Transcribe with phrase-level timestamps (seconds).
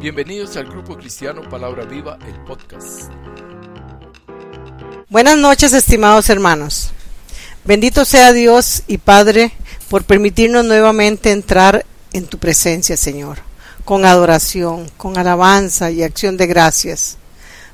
[0.00, 3.12] Bienvenidos al Grupo Cristiano Palabra Viva, el podcast.
[5.10, 6.92] Buenas noches, estimados hermanos.
[7.66, 9.52] Bendito sea Dios y Padre
[9.90, 11.84] por permitirnos nuevamente entrar
[12.14, 13.40] en tu presencia, Señor,
[13.84, 17.18] con adoración, con alabanza y acción de gracias,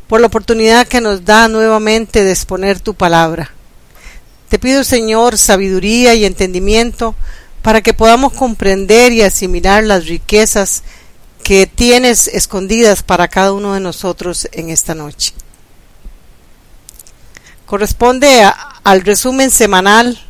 [0.08, 3.52] por la oportunidad que nos da nuevamente de exponer tu palabra.
[4.48, 7.14] Te pido, Señor, sabiduría y entendimiento
[7.62, 10.82] para que podamos comprender y asimilar las riquezas
[11.47, 15.32] que tienes escondidas para cada uno de nosotros en esta noche.
[17.67, 18.43] Corresponde
[18.82, 20.21] al resumen semanal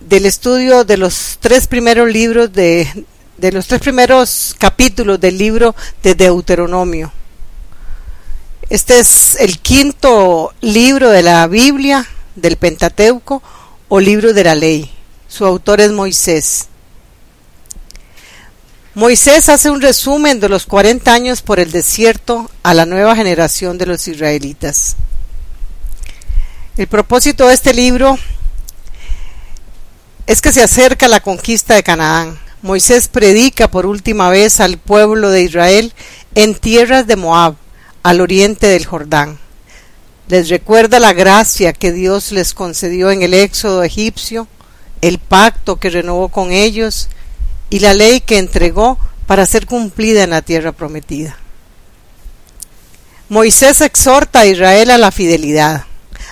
[0.00, 3.04] del estudio de los tres primeros libros de,
[3.36, 7.12] de los tres primeros capítulos del libro de Deuteronomio.
[8.70, 13.42] Este es el quinto libro de la Biblia, del Pentateuco
[13.90, 14.90] o libro de la ley.
[15.28, 16.69] Su autor es Moisés.
[19.00, 23.78] Moisés hace un resumen de los 40 años por el desierto a la nueva generación
[23.78, 24.94] de los israelitas.
[26.76, 28.18] El propósito de este libro
[30.26, 32.38] es que se acerca la conquista de Canaán.
[32.60, 35.94] Moisés predica por última vez al pueblo de Israel
[36.34, 37.54] en tierras de Moab,
[38.02, 39.38] al oriente del Jordán.
[40.28, 44.46] Les recuerda la gracia que Dios les concedió en el éxodo egipcio,
[45.00, 47.08] el pacto que renovó con ellos
[47.70, 51.36] y la ley que entregó para ser cumplida en la tierra prometida.
[53.28, 55.84] Moisés exhorta a Israel a la fidelidad,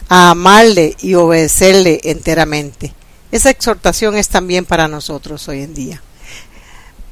[0.08, 2.92] a amarle y obedecerle enteramente.
[3.30, 6.02] Esa exhortación es también para nosotros hoy en día.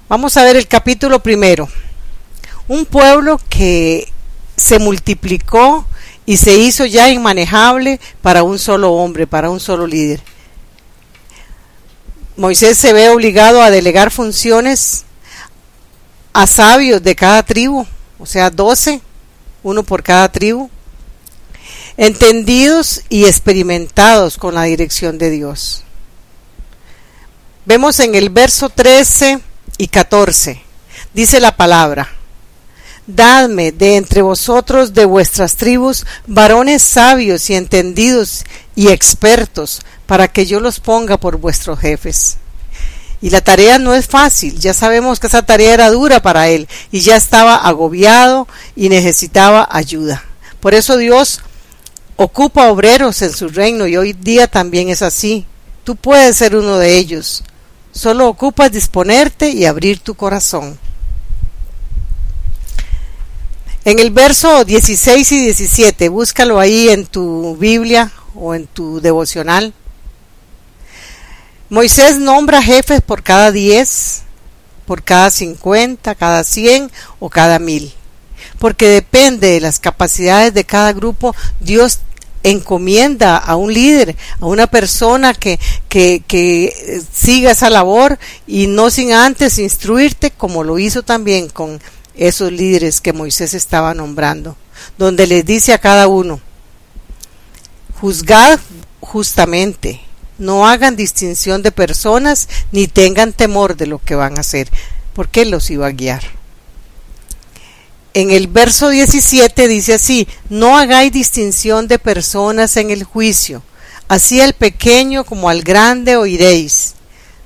[0.09, 1.69] Vamos a ver el capítulo primero.
[2.67, 4.13] Un pueblo que
[4.57, 5.87] se multiplicó
[6.25, 10.21] y se hizo ya inmanejable para un solo hombre, para un solo líder.
[12.37, 15.05] Moisés se ve obligado a delegar funciones
[16.35, 17.87] a sabios de cada tribu,
[18.19, 19.01] o sea, doce,
[19.63, 20.69] uno por cada tribu,
[21.97, 25.83] entendidos y experimentados con la dirección de Dios.
[27.65, 29.41] Vemos en el verso 13
[29.79, 30.63] y 14,
[31.15, 32.11] dice la palabra,
[33.07, 40.47] Dadme de entre vosotros de vuestras tribus varones sabios y entendidos y expertos, para que
[40.47, 42.39] yo los ponga por vuestros jefes.
[43.21, 46.69] Y la tarea no es fácil, ya sabemos que esa tarea era dura para él
[46.93, 50.23] y ya estaba agobiado y necesitaba ayuda.
[50.61, 51.41] Por eso Dios
[52.17, 55.47] ocupa obreros en su reino y hoy día también es así.
[55.85, 57.43] Tú puedes ser uno de ellos.
[57.93, 60.79] Solo ocupas disponerte y abrir tu corazón.
[63.87, 69.73] En el verso 16 y 17, búscalo ahí en tu Biblia o en tu devocional.
[71.69, 74.23] Moisés nombra jefes por cada diez,
[74.87, 77.93] por cada cincuenta, cada cien o cada mil.
[78.59, 82.01] Porque depende de las capacidades de cada grupo, Dios
[82.43, 88.91] encomienda a un líder, a una persona que, que, que siga esa labor y no
[88.91, 91.81] sin antes instruirte como lo hizo también con
[92.15, 94.57] esos líderes que Moisés estaba nombrando,
[94.97, 96.41] donde les dice a cada uno,
[98.01, 98.61] juzgad
[99.01, 100.01] justamente,
[100.39, 104.71] no hagan distinción de personas ni tengan temor de lo que van a hacer,
[105.13, 106.23] porque Él los iba a guiar.
[108.15, 113.63] En el verso 17 dice así, no hagáis distinción de personas en el juicio,
[114.09, 116.95] así al pequeño como al grande oiréis,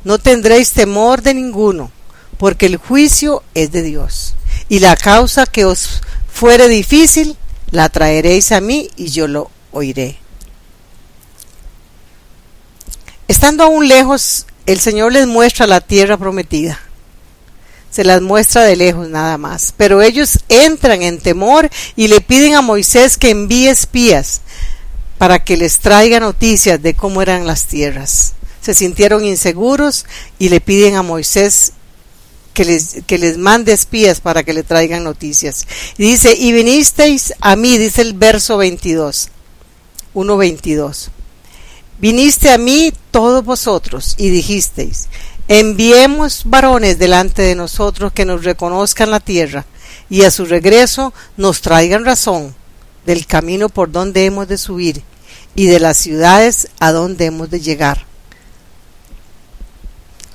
[0.05, 1.91] no tendréis temor de ninguno,
[2.39, 4.34] porque el juicio es de Dios,
[4.69, 6.03] y la causa que os
[6.33, 7.37] fuere difícil,
[7.72, 10.20] la traeréis a mí y yo lo oiré.
[13.31, 16.81] Estando aún lejos, el Señor les muestra la tierra prometida.
[17.89, 19.73] Se las muestra de lejos nada más.
[19.77, 24.41] Pero ellos entran en temor y le piden a Moisés que envíe espías
[25.17, 28.33] para que les traiga noticias de cómo eran las tierras.
[28.61, 30.07] Se sintieron inseguros
[30.41, 31.75] y le piden a Moisés
[32.53, 35.69] que les, que les mande espías para que le traigan noticias.
[35.99, 39.28] Y dice, y vinisteis a mí, dice el verso 22,
[40.16, 41.10] 1.22.
[42.01, 45.09] Viniste a mí todos vosotros y dijisteis,
[45.49, 49.67] enviemos varones delante de nosotros que nos reconozcan la tierra
[50.09, 52.55] y a su regreso nos traigan razón
[53.05, 55.03] del camino por donde hemos de subir
[55.55, 58.07] y de las ciudades a donde hemos de llegar.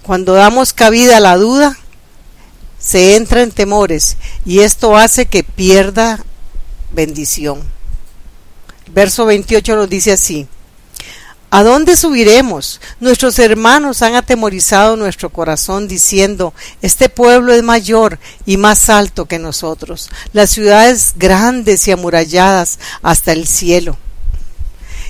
[0.03, 1.75] Cuando damos cabida a la duda,
[2.77, 6.23] se entra en temores y esto hace que pierda
[6.91, 7.63] bendición.
[8.93, 10.47] Verso 28 nos dice así,
[11.51, 12.81] ¿A dónde subiremos?
[12.99, 19.39] Nuestros hermanos han atemorizado nuestro corazón diciendo, este pueblo es mayor y más alto que
[19.39, 23.97] nosotros, las ciudades grandes y amuralladas hasta el cielo.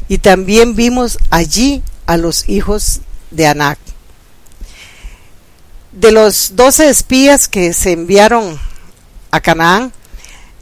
[0.08, 3.02] Y también vimos allí a los hijos
[3.32, 3.80] de Anac.
[5.94, 8.60] De los doce espías que se enviaron
[9.32, 9.94] a Canaán,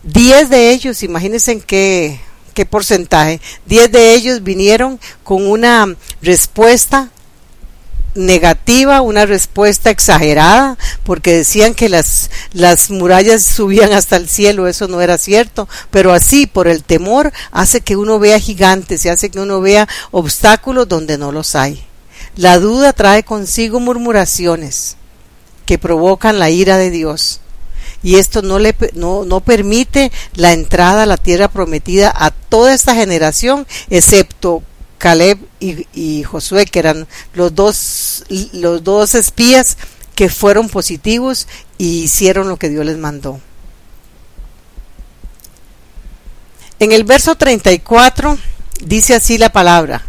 [0.04, 2.22] diez de ellos, imagínense en qué
[2.54, 3.42] qué porcentaje.
[3.66, 7.10] Diez de ellos vinieron con una respuesta
[8.16, 14.88] negativa, una respuesta exagerada, porque decían que las, las murallas subían hasta el cielo, eso
[14.88, 19.30] no era cierto, pero así por el temor hace que uno vea gigantes y hace
[19.30, 21.84] que uno vea obstáculos donde no los hay.
[22.36, 24.98] La duda trae consigo murmuraciones
[25.66, 27.42] que provocan la ira de Dios
[28.04, 32.76] y esto no, le, no, no permite la entrada a la tierra prometida a toda
[32.76, 34.62] esta generación, excepto
[35.00, 39.76] Caleb y, Josué, que eran los dos, los dos espías
[40.14, 41.48] que fueron positivos
[41.80, 43.42] y hicieron lo que Dios les mandó.
[46.78, 48.38] En el verso 34
[48.86, 50.06] dice así la palabra,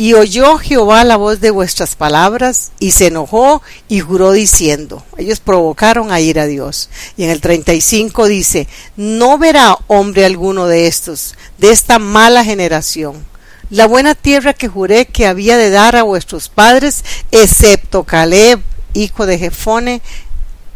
[0.00, 5.40] y oyó Jehová la voz de vuestras palabras, y se enojó y juró diciendo, ellos
[5.40, 6.88] provocaron a ir a Dios.
[7.18, 8.66] Y en el 35 dice,
[8.96, 13.26] no verá hombre alguno de estos, de esta mala generación,
[13.68, 18.62] la buena tierra que juré que había de dar a vuestros padres, excepto Caleb,
[18.94, 20.00] hijo de Jefone,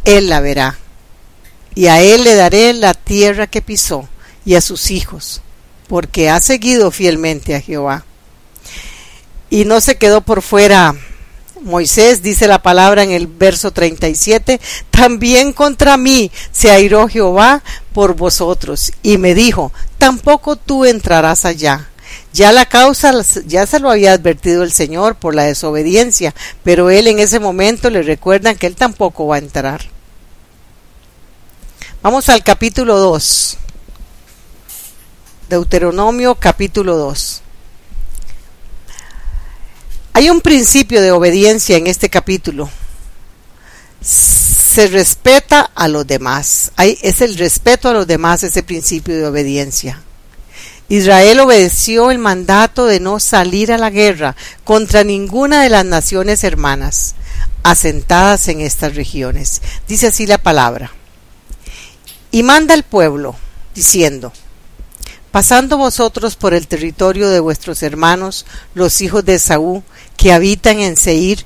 [0.05, 0.79] él la verá.
[1.75, 4.06] Y a él le daré la tierra que pisó,
[4.44, 5.41] y a sus hijos,
[5.88, 8.05] porque ha seguido fielmente a Jehová
[9.55, 10.97] y no se quedó por fuera
[11.62, 14.61] Moisés, dice la palabra en el verso 37,
[14.91, 17.62] también contra mí se airó Jehová
[17.93, 21.89] por vosotros y me dijo, tampoco tú entrarás allá.
[22.33, 23.12] Ya la causa
[23.47, 26.35] ya se lo había advertido el Señor por la desobediencia,
[26.65, 29.83] pero él en ese momento le recuerda que él tampoco va a entrar.
[32.03, 33.56] Vamos al capítulo 2.
[35.49, 37.33] Deuteronomio capítulo 2.
[40.16, 42.70] Hay un principio de obediencia en este capítulo.
[44.00, 46.70] Se respeta a los demás.
[46.78, 50.00] es el respeto a los demás ese principio de obediencia.
[50.88, 56.44] Israel obedeció el mandato de no salir a la guerra contra ninguna de las naciones
[56.44, 57.17] hermanas
[57.64, 59.62] asentadas en estas regiones.
[59.88, 60.93] Dice así la palabra.
[62.31, 63.34] Y manda al pueblo,
[63.75, 64.32] diciendo,
[65.32, 69.82] pasando vosotros por el territorio de vuestros hermanos, los hijos de Saúl,
[70.16, 71.44] que habitan en Seir,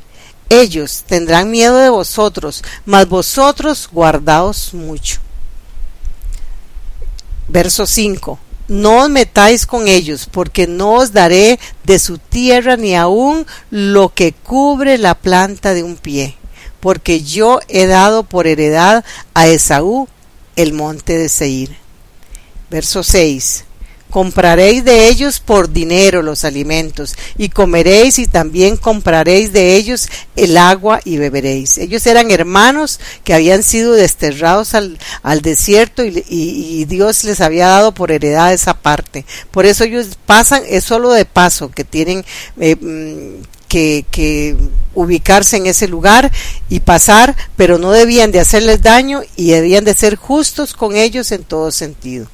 [0.48, 5.20] ellos tendrán miedo de vosotros, mas vosotros guardaos mucho.
[7.48, 8.38] Verso 5.
[8.68, 14.10] No os metáis con ellos, porque no os daré de su tierra ni aun lo
[14.10, 16.36] que cubre la planta de un pie,
[16.80, 20.08] porque yo he dado por heredad a Esaú
[20.56, 21.76] el monte de Seir.
[22.70, 23.64] Verso 6
[24.10, 30.56] compraréis de ellos por dinero los alimentos, y comeréis y también compraréis de ellos el
[30.56, 31.78] agua y beberéis.
[31.78, 34.98] Ellos eran hermanos que habían sido desterrados al,
[35.42, 39.24] desierto y, Dios les había dado por heredad esa parte.
[39.50, 42.24] Por eso ellos pasan, es solo de paso que tienen
[42.58, 44.56] eh, mm, que, que,
[44.94, 46.32] ubicarse en ese lugar
[46.68, 51.30] y pasar, pero no debían de hacerles daño y debían de ser justos con ellos
[51.30, 52.26] en todo sentido.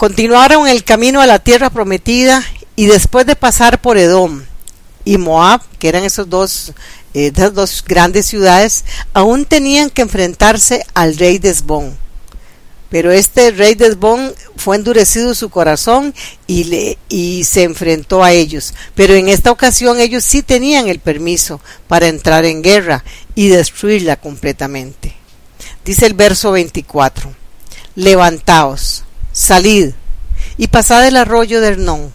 [0.00, 2.42] Continuaron el camino a la tierra prometida
[2.74, 4.44] y después de pasar por Edom
[5.04, 6.72] y Moab, que eran esos dos,
[7.12, 11.98] eh, esas dos grandes ciudades, aún tenían que enfrentarse al rey de Esbón.
[12.88, 16.14] Pero este rey de Esbón fue endurecido su corazón
[16.46, 18.72] y, le, y se enfrentó a ellos.
[18.94, 23.04] Pero en esta ocasión ellos sí tenían el permiso para entrar en guerra
[23.34, 25.14] y destruirla completamente.
[25.84, 27.34] Dice el verso 24,
[27.96, 29.92] levantaos salid
[30.56, 32.12] y pasad el arroyo de Arnón,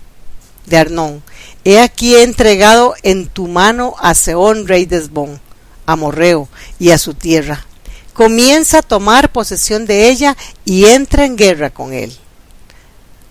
[0.66, 1.24] de Arnón.
[1.64, 5.40] He aquí entregado en tu mano a Seón, rey de Esbón,
[5.86, 6.48] a Morreo
[6.80, 7.66] y a su tierra.
[8.14, 12.16] Comienza a tomar posesión de ella y entra en guerra con él.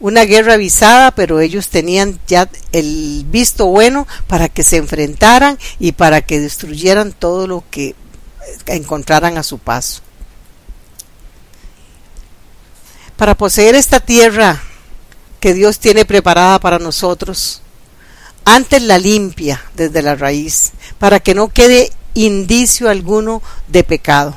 [0.01, 5.93] Una guerra avisada, pero ellos tenían ya el visto bueno para que se enfrentaran y
[5.93, 7.95] para que destruyeran todo lo que
[8.67, 10.03] encontraran a su paso.
[13.17, 14.63] Para poseer esta tierra
[15.41, 17.61] que Dios tiene preparada para nosotros,
[18.45, 24.37] antes la limpia desde la raíz, para que no quede indicio alguno de pecado.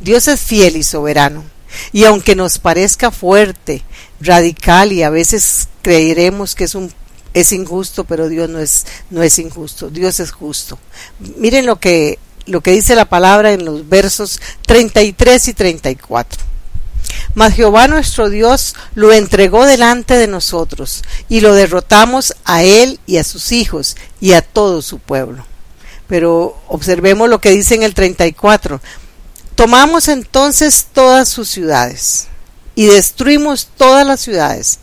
[0.00, 1.44] Dios es fiel y soberano,
[1.92, 3.82] Y aunque nos parezca fuerte,
[4.20, 6.92] radical y a veces creeremos que es un
[7.34, 10.78] es injusto, pero Dios no es no es injusto, Dios es justo.
[11.36, 16.51] Miren lo que lo que dice la palabra en los versos 33 y 34.
[17.34, 23.18] Mas Jehová nuestro Dios lo entregó delante de nosotros, y lo derrotamos a él y
[23.18, 25.44] a sus hijos y a todo su pueblo.
[26.08, 28.80] Pero observemos lo que dice en el 34.
[29.54, 32.28] Tomamos entonces todas sus ciudades
[32.74, 34.78] y destruimos todas las ciudades,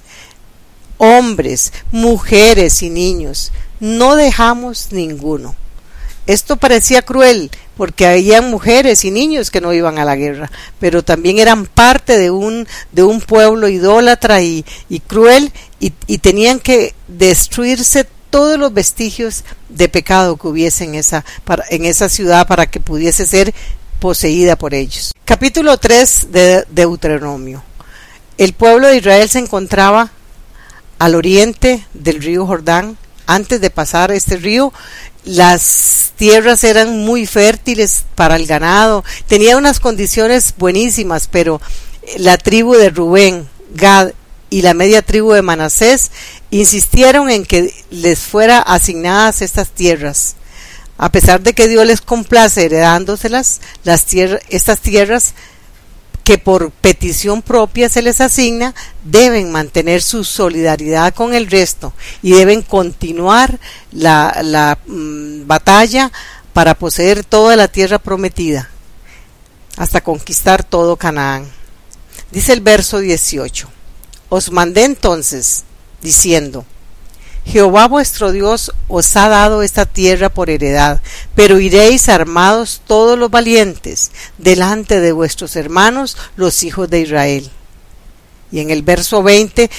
[0.98, 5.56] hombres, mujeres y niños, no dejamos ninguno.
[6.30, 11.04] Esto parecía cruel porque había mujeres y niños que no iban a la guerra, pero
[11.04, 16.60] también eran parte de un, de un pueblo idólatra y, y cruel y, y, tenían
[16.60, 22.46] que destruirse todos los vestigios de pecado que hubiese en esa, para, en esa ciudad
[22.46, 23.52] para que pudiese ser
[24.00, 25.16] poseída por ellos.
[25.26, 27.64] Capítulo 3 de Deuteronomio.
[28.38, 30.12] El pueblo de Israel se encontraba
[31.00, 32.98] al oriente del río Jordán.
[33.26, 34.74] Antes de pasar este río,
[35.26, 41.62] las tierras eran muy fértiles para el ganado, tenía unas condiciones buenísimas, pero
[42.18, 44.12] la tribu de Rubén, Gad
[44.50, 46.12] y la media tribu de Manasés
[46.50, 50.36] insistieron en que les fuera asignadas estas tierras.
[50.98, 55.34] A pesar de que Dios les complace heredándoselas, las tierras, estas tierras
[56.30, 62.34] que por petición propia se les asigna, deben mantener su solidaridad con el resto y
[62.34, 63.60] deben continuar
[63.92, 66.12] la, la mm, batalla
[66.54, 68.70] para poseer toda la tierra prometida
[69.76, 71.50] hasta conquistar todo Canaán.
[72.30, 73.68] Dice el verso 18,
[74.30, 75.64] os mandé entonces,
[76.00, 76.64] diciendo,
[77.46, 81.02] Jehová vuestro Dios os ha dado esta tierra por heredad,
[81.36, 87.50] pero iréis armados todos los valientes delante de vuestros hermanos, los hijos de Israel.
[88.52, 89.70] Y en el verso 20,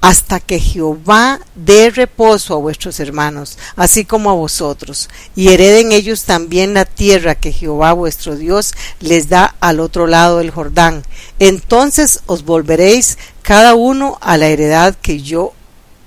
[0.00, 6.24] hasta que Jehová dé reposo a vuestros hermanos, así como a vosotros, y hereden ellos
[6.24, 11.04] también la tierra que Jehová vuestro Dios les da al otro lado del Jordán.
[11.38, 15.52] Entonces os volveréis cada uno a la heredad que yo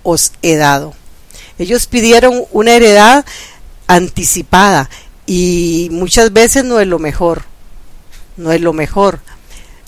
[0.01, 0.95] os he dado.
[1.57, 3.25] Ellos pidieron una heredad
[3.87, 4.89] anticipada
[5.25, 7.43] y muchas veces no es lo mejor,
[8.37, 9.19] no es lo mejor.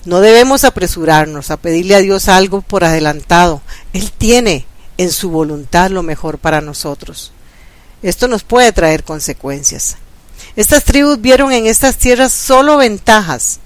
[0.04, 3.60] No debemos apresurarnos a pedirle a Dios algo por adelantado.
[3.92, 4.64] Él tiene
[4.98, 7.32] en su voluntad lo mejor para nosotros.
[8.02, 9.96] Esto nos puede traer consecuencias.
[10.54, 13.58] Estas tribus vieron en estas tierras solo ventajas,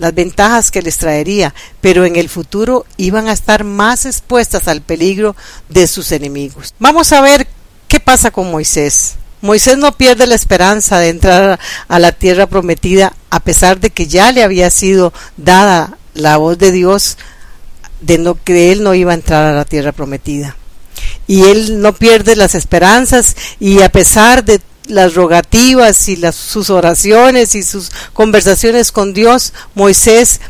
[0.00, 4.80] las ventajas que les traería, pero en el futuro iban a estar más expuestas al
[4.80, 5.36] peligro
[5.68, 6.74] de sus enemigos.
[6.78, 7.46] Vamos a ver
[7.86, 9.16] qué pasa con Moisés.
[9.42, 14.06] Moisés no pierde la esperanza de entrar a la tierra prometida a pesar de que
[14.06, 17.16] ya le había sido dada la voz de Dios
[18.00, 20.56] de no que él no iba a entrar a la tierra prometida.
[21.26, 26.70] Y él no pierde las esperanzas y a pesar de las rogativas y las, sus
[26.70, 30.40] oraciones y sus conversaciones con Dios, Moisés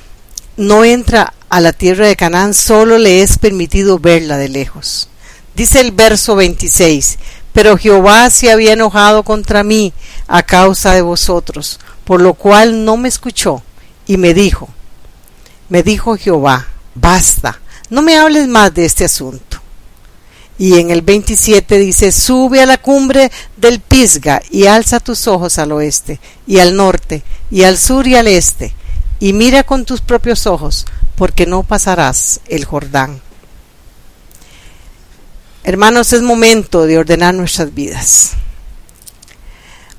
[0.57, 5.09] no entra a la tierra de Canaán, solo le es permitido verla de lejos.
[5.55, 7.19] Dice el verso 26,
[7.53, 9.93] pero Jehová se había enojado contra mí
[10.29, 13.63] a causa de vosotros, por lo cual no me escuchó
[14.07, 14.69] y me dijo,
[15.69, 17.61] me dijo Jehová, basta,
[17.91, 19.50] no me hables más de este asunto.
[20.61, 25.59] Y en el 27 dice, sube a la cumbre del Pisga y alza tus ojos
[25.59, 28.75] al oeste y al norte y al sur y al este
[29.21, 30.85] y mira con tus propios ojos,
[31.17, 33.23] porque no pasarás el Jordán.
[35.65, 38.33] Hermanos, es momento de ordenar nuestras vidas.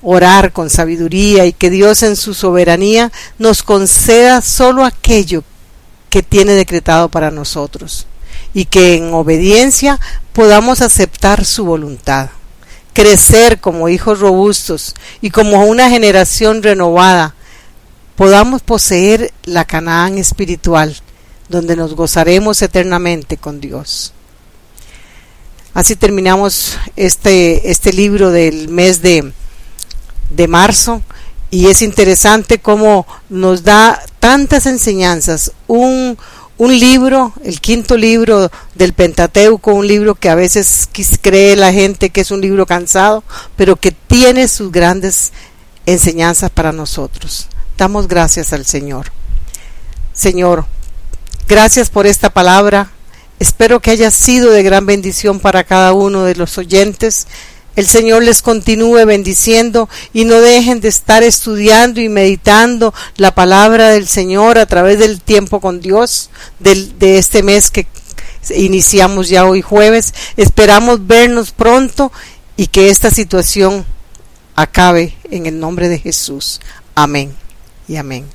[0.03, 5.43] Orar con sabiduría y que Dios en su soberanía nos conceda solo aquello
[6.11, 8.05] que tiene decretado para nosotros
[8.53, 9.99] y que en obediencia
[10.33, 12.29] podamos aceptar su voluntad,
[12.93, 17.35] crecer como hijos robustos y como una generación renovada,
[18.15, 20.95] podamos poseer la Canaán espiritual,
[21.49, 24.13] donde nos gozaremos eternamente con Dios.
[25.73, 29.31] Así terminamos este, este libro del mes de,
[30.29, 31.01] de marzo
[31.49, 36.17] y es interesante cómo nos da tantas enseñanzas, un,
[36.57, 40.87] un libro, el quinto libro del Pentateuco, un libro que a veces
[41.21, 43.23] cree la gente que es un libro cansado,
[43.55, 45.31] pero que tiene sus grandes
[45.85, 47.47] enseñanzas para nosotros.
[47.77, 49.11] Damos gracias al Señor.
[50.13, 50.65] Señor,
[51.47, 52.91] gracias por esta palabra.
[53.39, 57.27] Espero que haya sido de gran bendición para cada uno de los oyentes.
[57.75, 63.89] El Señor les continúe bendiciendo y no dejen de estar estudiando y meditando la palabra
[63.89, 67.87] del Señor a través del tiempo con Dios de este mes que
[68.55, 70.13] iniciamos ya hoy jueves.
[70.37, 72.11] Esperamos vernos pronto
[72.57, 73.85] y que esta situación
[74.55, 76.59] acabe en el nombre de Jesús.
[76.95, 77.33] Amén
[77.87, 78.25] y amén.